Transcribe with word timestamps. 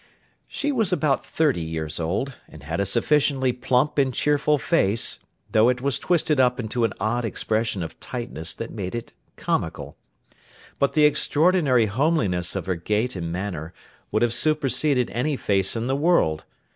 She 0.47 0.71
was 0.71 0.91
about 0.91 1.23
thirty 1.23 1.61
years 1.61 1.99
old, 1.99 2.35
and 2.49 2.63
had 2.63 2.79
a 2.79 2.87
sufficiently 2.87 3.53
plump 3.53 3.99
and 3.99 4.11
cheerful 4.11 4.57
face, 4.57 5.19
though 5.51 5.69
it 5.69 5.79
was 5.79 5.99
twisted 5.99 6.39
up 6.39 6.59
into 6.59 6.83
an 6.85 6.93
odd 6.99 7.23
expression 7.23 7.83
of 7.83 7.99
tightness 7.99 8.55
that 8.55 8.71
made 8.71 8.95
it 8.95 9.13
comical. 9.35 9.97
But, 10.79 10.93
the 10.93 11.05
extraordinary 11.05 11.85
homeliness 11.85 12.55
of 12.55 12.65
her 12.65 12.73
gait 12.73 13.15
and 13.15 13.31
manner, 13.31 13.75
would 14.11 14.23
have 14.23 14.33
superseded 14.33 15.11
any 15.11 15.35
face 15.37 15.75
in 15.75 15.85
the 15.85 15.95
world. 15.95 16.45